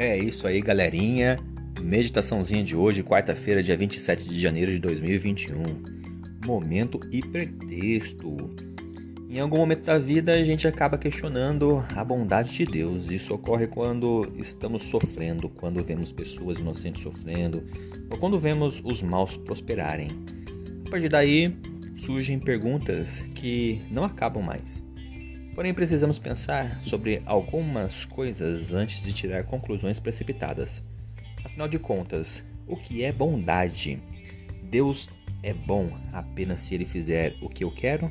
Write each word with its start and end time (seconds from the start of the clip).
É 0.00 0.16
isso 0.16 0.46
aí, 0.46 0.62
galerinha. 0.62 1.38
Meditaçãozinha 1.78 2.64
de 2.64 2.74
hoje, 2.74 3.02
quarta-feira, 3.02 3.62
dia 3.62 3.76
27 3.76 4.26
de 4.26 4.40
janeiro 4.40 4.72
de 4.72 4.78
2021. 4.78 5.62
Momento 6.46 6.98
e 7.12 7.20
pretexto. 7.20 8.50
Em 9.28 9.38
algum 9.38 9.58
momento 9.58 9.84
da 9.84 9.98
vida 9.98 10.32
a 10.32 10.42
gente 10.42 10.66
acaba 10.66 10.96
questionando 10.96 11.84
a 11.94 12.02
bondade 12.02 12.50
de 12.50 12.64
Deus. 12.64 13.10
Isso 13.10 13.34
ocorre 13.34 13.66
quando 13.66 14.32
estamos 14.38 14.84
sofrendo, 14.84 15.50
quando 15.50 15.84
vemos 15.84 16.12
pessoas 16.12 16.58
inocentes 16.58 17.02
sofrendo, 17.02 17.62
ou 18.10 18.16
quando 18.16 18.38
vemos 18.38 18.80
os 18.82 19.02
maus 19.02 19.36
prosperarem. 19.36 20.08
A 20.86 20.90
partir 20.90 21.10
daí 21.10 21.54
surgem 21.94 22.38
perguntas 22.38 23.20
que 23.34 23.82
não 23.90 24.04
acabam 24.04 24.42
mais. 24.42 24.82
Porém, 25.60 25.74
precisamos 25.74 26.18
pensar 26.18 26.82
sobre 26.82 27.20
algumas 27.26 28.06
coisas 28.06 28.72
antes 28.72 29.04
de 29.04 29.12
tirar 29.12 29.44
conclusões 29.44 30.00
precipitadas. 30.00 30.82
Afinal 31.44 31.68
de 31.68 31.78
contas, 31.78 32.42
o 32.66 32.78
que 32.78 33.04
é 33.04 33.12
bondade? 33.12 34.02
Deus 34.62 35.10
é 35.42 35.52
bom 35.52 35.90
apenas 36.14 36.62
se 36.62 36.74
ele 36.74 36.86
fizer 36.86 37.36
o 37.42 37.48
que 37.50 37.62
eu 37.62 37.70
quero? 37.70 38.10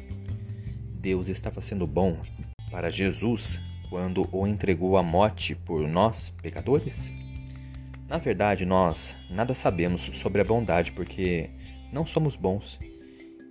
Deus 0.94 1.28
estava 1.28 1.60
sendo 1.60 1.88
bom 1.88 2.22
para 2.70 2.92
Jesus 2.92 3.60
quando 3.90 4.30
o 4.32 4.46
entregou 4.46 4.96
à 4.96 5.02
morte 5.02 5.56
por 5.56 5.88
nós, 5.88 6.32
pecadores? 6.44 7.12
Na 8.08 8.20
verdade, 8.20 8.64
nós 8.64 9.16
nada 9.28 9.56
sabemos 9.56 10.02
sobre 10.02 10.40
a 10.40 10.46
bondade 10.46 10.92
porque 10.92 11.50
não 11.92 12.06
somos 12.06 12.36
bons 12.36 12.78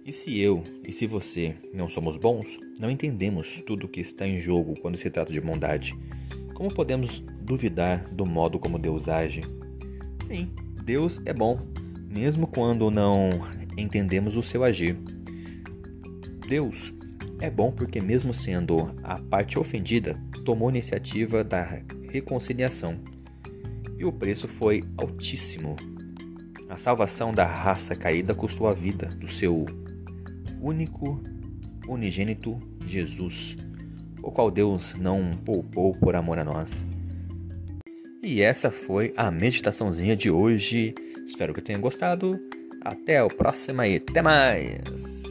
e 0.09 0.13
se 0.13 0.41
eu 0.41 0.65
e 0.87 0.91
se 0.91 1.07
você 1.07 1.55
não 1.71 1.87
somos 1.87 2.17
bons, 2.17 2.59
não 2.81 2.91
entendemos 2.91 3.61
tudo 3.67 3.85
o 3.85 3.89
que 3.89 4.01
está 4.01 4.27
em 4.27 4.41
jogo 4.41 4.73
quando 4.81 4.97
se 4.97 5.11
trata 5.11 5.31
de 5.31 5.39
bondade. 5.39 5.95
Como 6.55 6.73
podemos 6.73 7.23
duvidar 7.43 8.09
do 8.09 8.25
modo 8.25 8.59
como 8.59 8.79
Deus 8.79 9.07
age? 9.07 9.43
Sim, 10.25 10.51
Deus 10.83 11.21
é 11.27 11.35
bom, 11.35 11.61
mesmo 12.09 12.47
quando 12.47 12.91
não 12.91 13.29
entendemos 13.77 14.35
o 14.35 14.43
seu 14.43 14.65
agir. 14.65 14.99
Deus 16.49 16.95
é 17.39 17.51
bom 17.51 17.71
porque, 17.71 18.01
mesmo 18.01 18.33
sendo 18.33 18.91
a 19.03 19.21
parte 19.21 19.59
ofendida, 19.59 20.19
tomou 20.43 20.69
a 20.69 20.73
iniciativa 20.73 21.45
da 21.45 21.83
reconciliação. 22.11 22.99
E 23.99 24.07
o 24.07 24.13
preço 24.13 24.49
foi 24.49 24.83
altíssimo. 24.97 25.77
A 26.67 26.79
salvação 26.79 27.31
da 27.31 27.45
raça 27.45 27.95
caída 27.95 28.35
custou 28.35 28.69
a 28.69 28.73
vida 28.73 29.07
do 29.09 29.29
seu 29.29 29.67
único, 30.61 31.21
unigênito 31.89 32.59
Jesus, 32.85 33.57
o 34.23 34.31
qual 34.31 34.51
Deus 34.51 34.95
não 34.95 35.31
poupou 35.45 35.95
por 35.95 36.17
amor 36.17 36.39
a 36.39 36.45
nós. 36.45 36.87
E 38.23 38.43
essa 38.43 38.71
foi 38.71 39.13
a 39.17 39.31
meditaçãozinha 39.31 40.17
de 40.17 40.31
hoje. 40.31 40.95
Espero 41.25 41.55
que 41.55 41.63
tenha 41.63 41.79
gostado. 41.79 42.39
Até 42.83 43.23
o 43.23 43.29
próximo 43.29 43.83
e 43.83 43.97
até 43.97 44.23
mais! 44.23 45.28